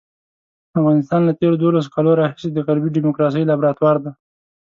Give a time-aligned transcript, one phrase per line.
[0.79, 4.11] افغانستان له تېرو دولسو کالو راهیسې د غربي ډیموکراسۍ لابراتوار دی.